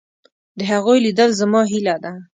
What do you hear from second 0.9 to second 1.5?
لیدل